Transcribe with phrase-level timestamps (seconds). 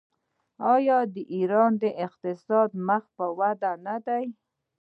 [0.73, 1.73] آیا د ایران
[2.05, 4.25] اقتصاد مخ په وده نه دی؟